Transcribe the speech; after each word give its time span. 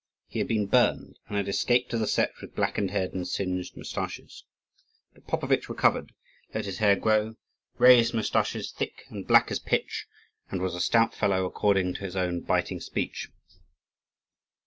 He 0.25 0.39
had 0.39 0.47
been 0.47 0.65
burned, 0.65 1.19
and 1.27 1.37
had 1.37 1.47
escaped 1.47 1.91
to 1.91 1.97
the 1.99 2.07
Setch 2.07 2.41
with 2.41 2.55
blackened 2.55 2.89
head 2.89 3.13
and 3.13 3.27
singed 3.27 3.77
moustaches. 3.77 4.45
But 5.13 5.27
Popovitch 5.27 5.69
recovered, 5.69 6.11
let 6.55 6.65
his 6.65 6.79
hair 6.79 6.95
grow, 6.95 7.35
raised 7.77 8.11
moustaches 8.11 8.71
thick 8.71 9.03
and 9.09 9.27
black 9.27 9.51
as 9.51 9.59
pitch, 9.59 10.07
and 10.49 10.59
was 10.59 10.73
a 10.73 10.81
stout 10.81 11.13
fellow, 11.13 11.45
according 11.45 11.93
to 11.93 11.99
his 12.03 12.15
own 12.15 12.39
biting 12.41 12.79
speech. 12.79 13.29